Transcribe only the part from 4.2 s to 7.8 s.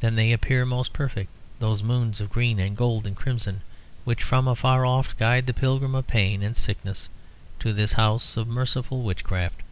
from afar oft guide the pilgrim of pain and sickness to